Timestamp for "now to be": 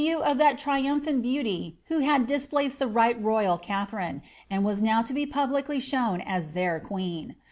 4.81-5.27